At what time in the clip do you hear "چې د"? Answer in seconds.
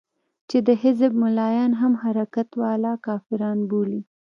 0.49-0.69